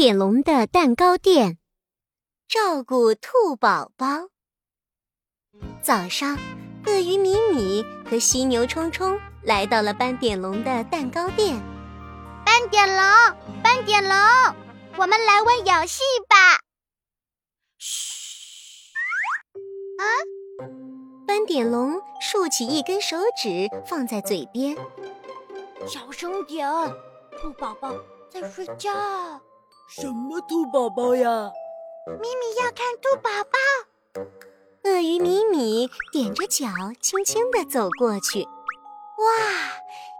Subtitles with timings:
[0.00, 1.58] 点龙的蛋糕店，
[2.48, 4.30] 照顾兔宝宝。
[5.82, 6.38] 早上，
[6.86, 11.60] 鳄鱼米米和犀牛冲冲来到了斑点龙的蛋糕店。
[12.46, 13.04] 斑点龙，
[13.62, 14.16] 斑点龙，
[14.96, 16.62] 我们来玩游戏吧。
[17.76, 18.94] 嘘！
[19.98, 20.02] 啊！
[21.26, 24.74] 斑点龙竖起一根手指放在嘴边，
[25.86, 26.66] 小声点，
[27.38, 27.94] 兔宝宝
[28.30, 28.90] 在睡觉。
[29.90, 31.50] 什么兔宝宝呀？
[32.06, 34.22] 咪咪要看兔宝宝。
[34.84, 36.68] 鳄鱼米米踮着脚，
[37.00, 38.44] 轻轻地走过去。
[38.44, 39.26] 哇，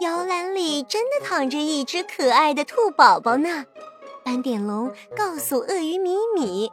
[0.00, 3.64] 摇篮里真的躺着一只可爱的兔宝宝呢！
[4.22, 6.70] 斑点龙告诉鳄鱼米米：“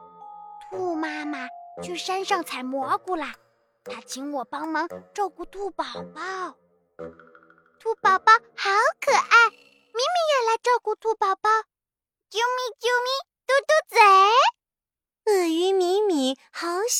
[0.69, 1.47] 兔妈妈
[1.81, 3.35] 去山上采蘑菇啦，
[3.85, 6.21] 她请我帮忙照顾兔宝宝。
[7.79, 11.49] 兔宝宝好可爱，米米也来照顾兔宝宝。”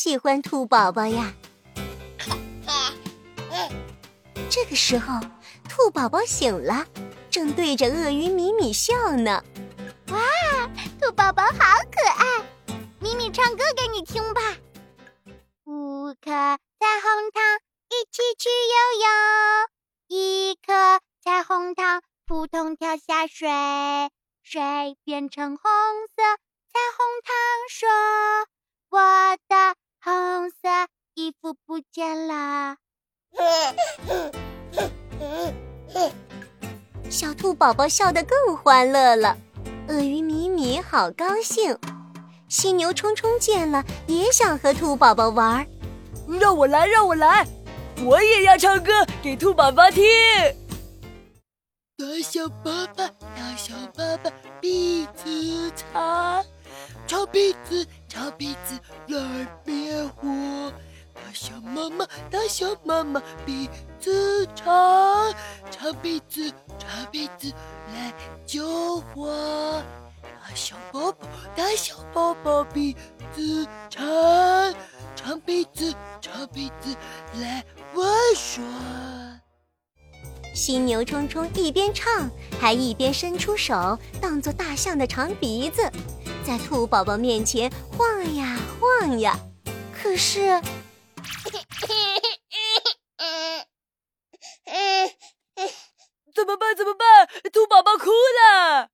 [0.02, 1.32] 喜欢兔宝宝呀。
[4.50, 5.20] 这个时候，
[5.68, 6.84] 兔宝宝醒了，
[7.30, 9.44] 正对着鳄鱼米米笑呢。
[10.08, 10.18] 哇，
[11.00, 11.52] 兔宝宝好
[11.88, 12.44] 可爱！
[12.98, 14.40] 米米唱歌给你听吧。
[15.66, 23.48] 五颗彩虹糖一起去游泳，一颗彩虹糖扑通跳下水。
[24.42, 25.70] 水变成红
[26.16, 26.22] 色，
[26.72, 27.32] 彩虹糖
[27.70, 27.88] 说
[28.90, 30.56] ：“我的红色
[31.14, 32.76] 衣服不见啦。”
[37.08, 39.36] 小兔宝宝笑得更欢乐了，
[39.86, 41.78] 鳄鱼米米好高兴。
[42.48, 45.64] 犀牛冲冲见了也想和兔宝宝玩，
[46.40, 47.46] 让我来，让我来，
[48.04, 48.90] 我也要唱歌
[49.22, 50.02] 给兔宝宝听。
[51.96, 54.28] 大小爸爸，大小爸爸，
[54.60, 56.44] 鼻子长，
[57.06, 58.76] 长鼻子，长鼻子
[62.30, 63.68] 大象妈妈，鼻
[64.00, 65.32] 子长，
[65.70, 67.52] 长鼻子，长鼻子
[67.94, 68.12] 来
[68.46, 69.82] 救火。
[70.22, 72.94] 大小宝宝，大小宝宝，鼻
[73.34, 74.04] 子长，
[75.14, 76.94] 长鼻子，长鼻子
[77.40, 77.64] 来
[77.94, 78.62] 玩耍。
[80.54, 82.28] 犀牛冲冲一边唱，
[82.60, 85.90] 还一边伸出手，当做大象的长鼻子，
[86.44, 89.38] 在兔宝宝面前晃呀晃呀。
[89.92, 91.60] 可是，嘿嘿
[96.34, 96.74] 怎么办？
[96.74, 97.28] 怎么办？
[97.52, 98.88] 兔宝宝哭了。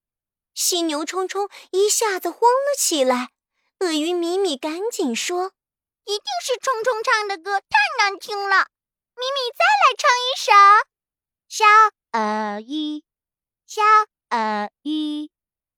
[0.54, 3.30] 犀牛冲冲一下子慌了起来。
[3.78, 5.52] 鳄鱼米米赶紧说
[6.04, 7.66] ：“一定是冲冲唱的歌太
[7.98, 8.66] 难听了，
[9.14, 10.50] 米米再来唱一首。”
[11.48, 11.64] 小
[12.12, 13.04] 鳄鱼，
[13.66, 13.82] 小
[14.30, 15.30] 鳄鱼，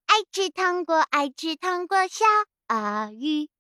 [0.07, 2.25] 爱吃糖果，爱吃糖果，小
[2.69, 3.51] 鳄鱼。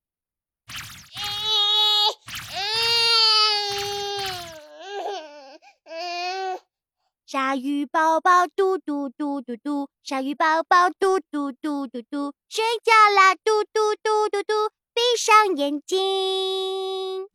[7.30, 14.52] 鲨鱼宝宝嘟嘟嘟嘟嘟，鲨鱼宝宝嘟嘟嘟嘟嘟，睡觉啦嘟嘟嘟嘟嘟，
[14.92, 17.28] 闭上眼睛。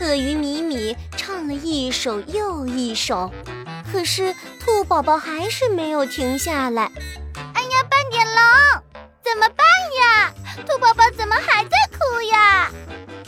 [0.00, 3.28] 鳄鱼米米唱了一首又一首，
[3.92, 6.84] 可是兔宝宝还是没有停下来。
[7.54, 8.82] 哎呀，斑点龙，
[9.20, 9.66] 怎么办
[9.98, 10.32] 呀？
[10.64, 12.70] 兔宝宝怎么还在哭呀？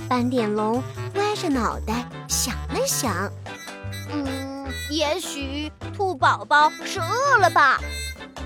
[0.09, 0.81] 斑点龙
[1.17, 3.29] 歪着脑袋想了想，
[4.91, 7.81] 也许兔宝宝是饿了吧？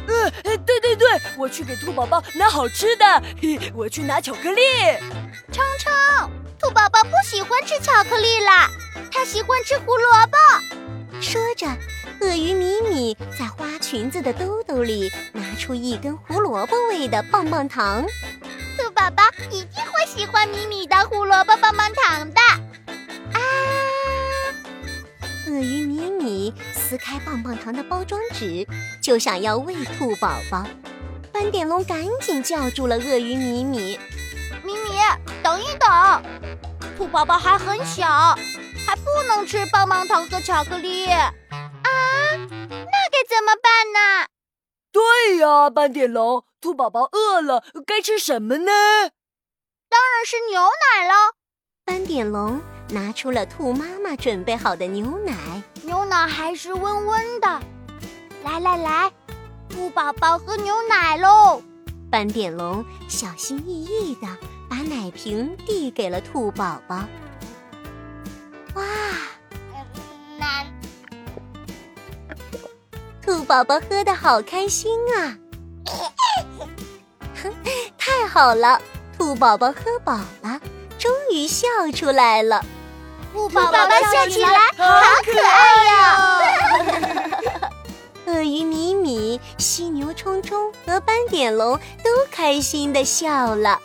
[0.06, 3.22] 嗯，对对对，我去给兔宝宝拿好吃的。
[3.75, 4.60] 我去拿巧克力。
[5.50, 6.31] 冲冲。
[6.60, 8.69] 兔宝宝不喜欢吃巧克力啦，
[9.10, 11.21] 他喜欢吃胡萝卜。
[11.21, 11.66] 说着，
[12.21, 18.05] 鳄鱼米米在花裙子的兜兜里拿出一根胡萝卜味的棒棒糖。
[18.76, 22.41] 兔宝宝一定会喜欢米米的胡萝卜棒棒糖的。
[25.44, 25.47] 啊！
[25.47, 28.67] 鳄鱼米米撕开棒棒糖的包装纸，
[29.02, 30.64] 就想要喂兔宝宝。
[31.32, 33.99] 斑点龙赶紧叫住了鳄鱼米米。
[34.62, 34.99] 米米，
[35.43, 36.23] 等一等，
[36.96, 38.06] 兔宝宝还很小，
[38.87, 41.32] 还不能吃棒棒糖和巧克力啊！
[41.50, 44.26] 那该怎么办呢？
[44.90, 48.73] 对呀，斑点龙，兔宝宝饿了，该吃什么呢？
[49.90, 51.35] 当然是牛奶了。
[51.85, 57.61] 斑点龙拿出了兔妈妈准备好的牛奶，牛奶还是温温的。
[58.43, 59.13] 来来来，
[59.69, 61.63] 兔宝宝喝牛奶喽！
[62.11, 64.27] 斑点龙小心翼翼的。
[64.67, 67.05] 把奶瓶递给了兔宝宝。
[68.75, 68.83] 哇，
[70.39, 70.67] 奶！
[73.23, 75.37] 兔宝宝喝的好开心啊！
[77.99, 78.81] 太好了，
[79.17, 80.69] 兔宝宝喝饱了，终
[81.35, 82.65] 于笑出来了。
[83.33, 84.87] 兔宝宝笑起来好
[85.25, 87.71] 可爱呀！
[88.27, 93.81] 鳄鱼米米、犀牛冲冲和斑点龙都开心的笑了。